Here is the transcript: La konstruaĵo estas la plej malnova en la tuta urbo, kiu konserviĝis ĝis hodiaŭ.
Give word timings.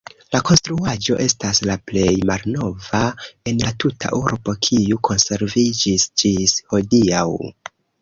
La 0.35 0.39
konstruaĵo 0.45 1.17
estas 1.25 1.61
la 1.71 1.75
plej 1.91 2.15
malnova 2.31 3.03
en 3.53 3.63
la 3.67 3.75
tuta 3.85 4.13
urbo, 4.23 4.59
kiu 4.71 5.01
konserviĝis 5.13 6.11
ĝis 6.25 6.61
hodiaŭ. 6.75 7.27